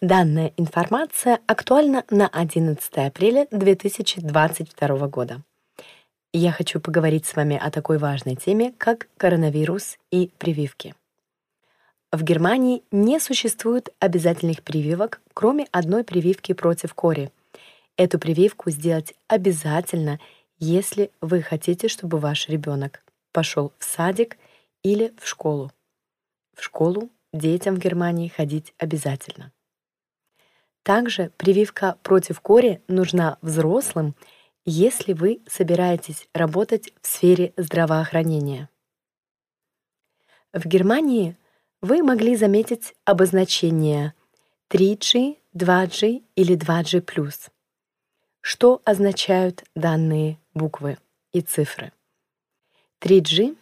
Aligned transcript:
Данная 0.00 0.54
информация 0.56 1.40
актуальна 1.46 2.04
на 2.08 2.26
11 2.26 2.90
апреля 3.06 3.46
2022 3.50 5.08
года. 5.08 5.42
Я 6.32 6.52
хочу 6.52 6.80
поговорить 6.80 7.26
с 7.26 7.36
вами 7.36 7.60
о 7.62 7.70
такой 7.70 7.98
важной 7.98 8.34
теме, 8.34 8.72
как 8.78 9.08
коронавирус 9.18 9.98
и 10.10 10.30
прививки. 10.38 10.94
В 12.10 12.22
Германии 12.22 12.82
не 12.90 13.20
существует 13.20 13.90
обязательных 13.98 14.62
прививок, 14.62 15.20
кроме 15.34 15.66
одной 15.70 16.02
прививки 16.02 16.54
против 16.54 16.94
кори. 16.94 17.30
Эту 17.98 18.18
прививку 18.18 18.70
сделать 18.70 19.12
обязательно, 19.28 20.18
если 20.58 21.10
вы 21.20 21.42
хотите, 21.42 21.88
чтобы 21.88 22.16
ваш 22.16 22.48
ребенок 22.48 23.04
пошел 23.32 23.74
в 23.78 23.84
садик 23.84 24.38
или 24.82 25.12
в 25.20 25.28
школу. 25.28 25.70
В 26.56 26.64
школу 26.64 27.10
детям 27.34 27.74
в 27.74 27.78
Германии 27.80 28.28
ходить 28.28 28.72
обязательно. 28.78 29.52
Также 30.82 31.30
прививка 31.36 31.98
против 32.02 32.40
кори 32.40 32.82
нужна 32.88 33.38
взрослым, 33.42 34.14
если 34.64 35.12
вы 35.12 35.42
собираетесь 35.46 36.28
работать 36.32 36.92
в 37.00 37.06
сфере 37.06 37.52
здравоохранения. 37.56 38.68
В 40.52 40.66
Германии 40.66 41.36
вы 41.80 42.02
могли 42.02 42.36
заметить 42.36 42.94
обозначение 43.04 44.14
3G, 44.70 45.38
2G 45.54 46.24
или 46.34 46.56
2G+. 46.56 47.50
Что 48.40 48.82
означают 48.84 49.64
данные 49.74 50.38
буквы 50.54 50.98
и 51.32 51.40
цифры? 51.40 51.92
3G 53.00 53.56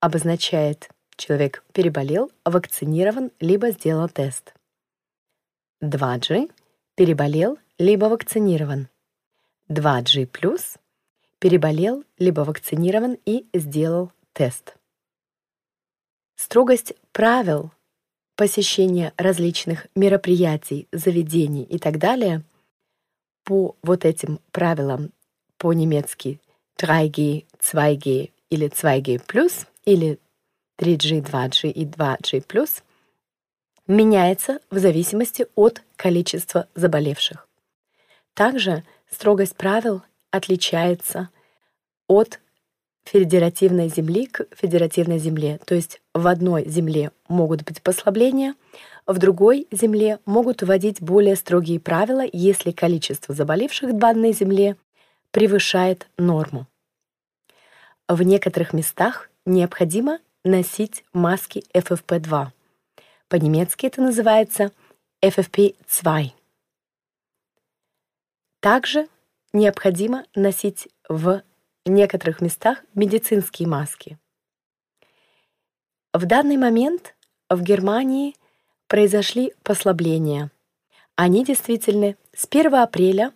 обозначает 0.00 0.88
человек 1.16 1.64
переболел, 1.72 2.30
вакцинирован, 2.44 3.30
либо 3.40 3.70
сделал 3.70 4.08
тест. 4.08 4.55
2G 5.86 6.50
переболел, 6.94 7.58
либо 7.78 8.06
вакцинирован. 8.06 8.88
2G+, 9.68 10.28
переболел, 11.38 12.04
либо 12.18 12.40
вакцинирован 12.40 13.18
и 13.24 13.46
сделал 13.52 14.12
тест. 14.32 14.76
Строгость 16.36 16.94
правил 17.12 17.72
посещения 18.36 19.12
различных 19.16 19.86
мероприятий, 19.94 20.86
заведений 20.92 21.64
и 21.64 21.78
так 21.78 21.98
далее 21.98 22.42
по 23.44 23.76
вот 23.82 24.04
этим 24.04 24.40
правилам 24.52 25.12
по-немецки 25.56 26.40
3G, 26.78 27.46
2G 27.60 28.30
или 28.50 28.68
2G+, 28.68 29.66
или 29.86 30.18
3G, 30.78 31.22
2G 31.22 31.70
и 31.70 31.86
2G+, 31.86 32.82
меняется 33.86 34.60
в 34.70 34.78
зависимости 34.78 35.46
от 35.54 35.82
количества 35.96 36.68
заболевших. 36.74 37.48
Также 38.34 38.84
строгость 39.10 39.56
правил 39.56 40.02
отличается 40.30 41.30
от 42.06 42.40
федеративной 43.04 43.88
земли 43.88 44.26
к 44.26 44.46
федеративной 44.54 45.18
земле. 45.18 45.58
То 45.64 45.74
есть 45.74 46.00
в 46.12 46.26
одной 46.26 46.68
земле 46.68 47.12
могут 47.28 47.62
быть 47.64 47.80
послабления, 47.80 48.54
в 49.06 49.18
другой 49.18 49.68
земле 49.70 50.18
могут 50.26 50.62
вводить 50.62 51.00
более 51.00 51.36
строгие 51.36 51.78
правила, 51.78 52.24
если 52.32 52.72
количество 52.72 53.34
заболевших 53.34 53.90
в 53.90 53.96
данной 53.96 54.32
земле 54.32 54.76
превышает 55.30 56.08
норму. 56.18 56.66
В 58.08 58.22
некоторых 58.22 58.72
местах 58.72 59.30
необходимо 59.44 60.18
носить 60.44 61.04
маски 61.12 61.64
FFP2. 61.72 62.48
По-немецки 63.28 63.86
это 63.86 64.00
называется 64.00 64.70
FFP2. 65.20 66.30
Также 68.60 69.08
необходимо 69.52 70.24
носить 70.34 70.88
в 71.08 71.42
некоторых 71.84 72.40
местах 72.40 72.84
медицинские 72.94 73.68
маски. 73.68 74.18
В 76.12 76.24
данный 76.24 76.56
момент 76.56 77.16
в 77.48 77.62
Германии 77.62 78.36
произошли 78.86 79.54
послабления. 79.62 80.50
Они 81.16 81.44
действительны 81.44 82.16
с 82.32 82.46
1 82.48 82.74
апреля 82.76 83.32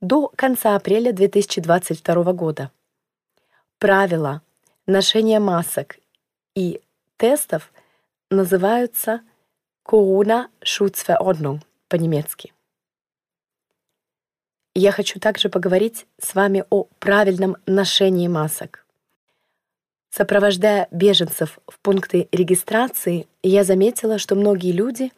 до 0.00 0.28
конца 0.28 0.74
апреля 0.74 1.12
2022 1.12 2.32
года. 2.32 2.70
Правила 3.78 4.42
ношения 4.86 5.38
масок 5.38 5.98
и 6.54 6.80
тестов 7.18 7.72
называются 8.30 9.20
Corona-Schutzverordnung 9.84 11.60
по-немецки. 11.88 12.52
Я 14.74 14.90
хочу 14.90 15.20
также 15.20 15.48
поговорить 15.48 16.06
с 16.20 16.34
вами 16.34 16.64
о 16.70 16.84
правильном 16.98 17.56
ношении 17.66 18.26
масок. 18.26 18.84
Сопровождая 20.10 20.88
беженцев 20.90 21.58
в 21.66 21.78
пункты 21.80 22.28
регистрации, 22.32 23.26
я 23.42 23.62
заметила, 23.64 24.18
что 24.18 24.34
многие 24.34 24.72
люди 24.72 25.12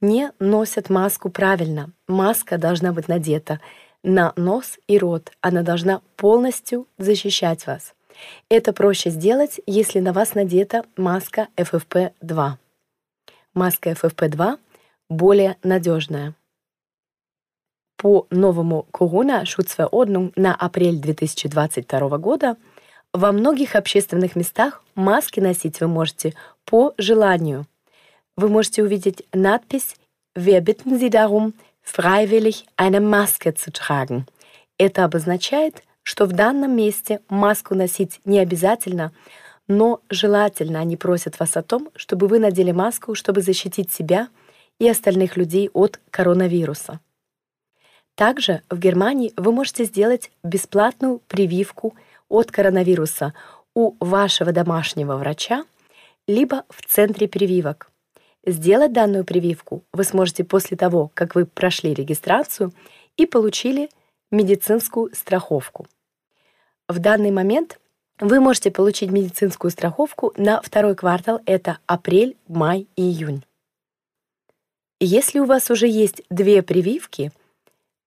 не 0.00 0.32
носят 0.38 0.90
маску 0.90 1.30
правильно. 1.30 1.90
Маска 2.06 2.58
должна 2.58 2.92
быть 2.92 3.08
надета 3.08 3.60
на 4.02 4.32
нос 4.36 4.78
и 4.88 4.98
рот. 4.98 5.32
Она 5.40 5.62
должна 5.62 6.00
полностью 6.16 6.86
защищать 6.98 7.66
вас. 7.66 7.94
Это 8.48 8.72
проще 8.72 9.10
сделать, 9.10 9.60
если 9.66 10.00
на 10.00 10.12
вас 10.12 10.34
надета 10.34 10.84
маска 10.96 11.48
FFP2. 11.56 12.61
Маска 13.54 13.90
FFP2 13.90 14.58
более 15.08 15.56
надежная 15.62 16.34
по 17.96 18.26
новому 18.30 18.86
Corona-Schutzverordnung 18.92 20.32
на 20.34 20.54
апрель 20.54 20.96
2022 20.96 22.18
года 22.18 22.56
во 23.12 23.30
многих 23.30 23.76
общественных 23.76 24.36
местах 24.36 24.82
маски 24.94 25.38
носить 25.38 25.80
вы 25.80 25.86
можете 25.86 26.34
по 26.64 26.94
желанию. 26.98 27.66
Вы 28.36 28.48
можете 28.48 28.82
увидеть 28.82 29.24
надпись 29.32 29.96
«Wir 30.34 30.60
bitten 30.60 30.98
Sie 30.98 31.10
darum, 31.10 31.52
freiwillig 31.82 32.64
eine 32.76 33.00
Maske 33.00 33.54
zu 33.54 33.70
tragen». 33.70 34.24
Это 34.78 35.04
обозначает, 35.04 35.84
что 36.02 36.24
в 36.24 36.32
данном 36.32 36.74
месте 36.74 37.20
маску 37.28 37.74
носить 37.74 38.20
не 38.24 38.38
обязательно, 38.40 39.12
но 39.68 40.00
желательно 40.10 40.80
они 40.80 40.96
просят 40.96 41.38
вас 41.38 41.56
о 41.56 41.62
том, 41.62 41.90
чтобы 41.94 42.26
вы 42.26 42.38
надели 42.38 42.72
маску, 42.72 43.14
чтобы 43.14 43.40
защитить 43.40 43.92
себя 43.92 44.28
и 44.78 44.88
остальных 44.88 45.36
людей 45.36 45.70
от 45.72 46.00
коронавируса. 46.10 47.00
Также 48.14 48.62
в 48.68 48.78
Германии 48.78 49.32
вы 49.36 49.52
можете 49.52 49.84
сделать 49.84 50.30
бесплатную 50.42 51.20
прививку 51.28 51.94
от 52.28 52.50
коронавируса 52.50 53.32
у 53.74 53.94
вашего 54.04 54.52
домашнего 54.52 55.16
врача, 55.16 55.64
либо 56.26 56.64
в 56.68 56.84
центре 56.86 57.26
прививок. 57.26 57.90
Сделать 58.44 58.92
данную 58.92 59.24
прививку 59.24 59.84
вы 59.92 60.04
сможете 60.04 60.44
после 60.44 60.76
того, 60.76 61.10
как 61.14 61.34
вы 61.34 61.46
прошли 61.46 61.94
регистрацию 61.94 62.72
и 63.16 63.24
получили 63.24 63.88
медицинскую 64.30 65.14
страховку. 65.14 65.86
В 66.88 66.98
данный 66.98 67.30
момент 67.30 67.78
вы 68.22 68.40
можете 68.40 68.70
получить 68.70 69.10
медицинскую 69.10 69.70
страховку 69.70 70.32
на 70.38 70.62
второй 70.62 70.94
квартал, 70.94 71.40
это 71.44 71.78
апрель, 71.84 72.36
май 72.48 72.86
и 72.96 73.02
июнь. 73.02 73.44
Если 74.98 75.40
у 75.40 75.44
вас 75.44 75.70
уже 75.70 75.86
есть 75.86 76.22
две 76.30 76.62
прививки– 76.62 77.30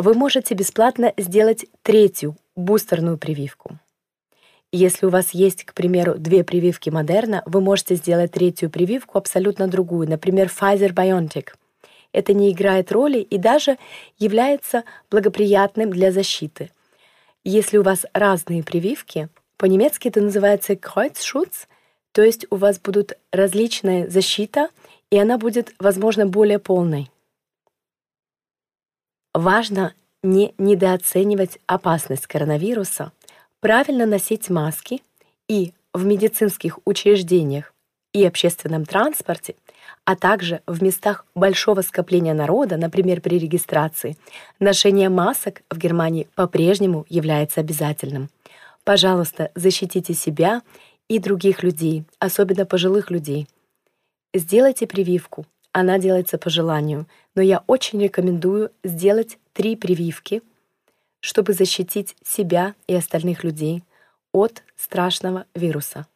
вы 0.00 0.14
можете 0.14 0.54
бесплатно 0.54 1.12
сделать 1.18 1.66
третью 1.82 2.36
бустерную 2.56 3.18
прививку. 3.18 3.78
Если 4.72 5.04
у 5.04 5.10
вас 5.10 5.32
есть, 5.32 5.64
к 5.64 5.74
примеру, 5.74 6.14
две 6.16 6.42
прививки 6.42 6.90
Модерна, 6.90 7.42
вы 7.44 7.60
можете 7.60 7.96
сделать 7.96 8.32
третью 8.32 8.70
прививку 8.70 9.18
абсолютно 9.18 9.68
другую, 9.68 10.08
например, 10.08 10.46
Pfizer-BioNTech. 10.46 11.48
Это 12.12 12.32
не 12.32 12.50
играет 12.50 12.92
роли 12.92 13.18
и 13.18 13.36
даже 13.36 13.76
является 14.18 14.84
благоприятным 15.10 15.90
для 15.90 16.12
защиты. 16.12 16.70
Если 17.44 17.76
у 17.76 17.82
вас 17.82 18.06
разные 18.14 18.62
прививки, 18.62 19.28
по-немецки 19.60 20.08
это 20.08 20.22
называется 20.22 20.72
Kreuzschutz, 20.72 21.66
то 22.12 22.22
есть 22.22 22.46
у 22.48 22.56
вас 22.56 22.80
будут 22.80 23.18
различная 23.30 24.08
защита, 24.08 24.70
и 25.10 25.18
она 25.18 25.36
будет, 25.36 25.74
возможно, 25.78 26.24
более 26.24 26.58
полной. 26.58 27.10
Важно 29.34 29.92
не 30.22 30.54
недооценивать 30.56 31.58
опасность 31.66 32.26
коронавируса, 32.26 33.12
правильно 33.60 34.06
носить 34.06 34.48
маски 34.48 35.02
и 35.46 35.74
в 35.92 36.06
медицинских 36.06 36.78
учреждениях 36.86 37.74
и 38.14 38.24
общественном 38.24 38.86
транспорте, 38.86 39.56
а 40.06 40.16
также 40.16 40.62
в 40.66 40.82
местах 40.82 41.26
большого 41.34 41.82
скопления 41.82 42.32
народа, 42.32 42.78
например, 42.78 43.20
при 43.20 43.38
регистрации, 43.38 44.16
ношение 44.58 45.10
масок 45.10 45.60
в 45.68 45.76
Германии 45.76 46.28
по-прежнему 46.34 47.04
является 47.10 47.60
обязательным. 47.60 48.30
Пожалуйста, 48.84 49.50
защитите 49.54 50.14
себя 50.14 50.62
и 51.08 51.18
других 51.18 51.62
людей, 51.62 52.04
особенно 52.18 52.66
пожилых 52.66 53.10
людей. 53.10 53.46
Сделайте 54.32 54.86
прививку, 54.86 55.46
она 55.72 55.98
делается 55.98 56.38
по 56.38 56.50
желанию, 56.50 57.06
но 57.34 57.42
я 57.42 57.62
очень 57.66 58.02
рекомендую 58.02 58.70
сделать 58.82 59.38
три 59.52 59.76
прививки, 59.76 60.42
чтобы 61.20 61.52
защитить 61.52 62.16
себя 62.24 62.74
и 62.86 62.94
остальных 62.94 63.44
людей 63.44 63.84
от 64.32 64.62
страшного 64.76 65.46
вируса. 65.54 66.06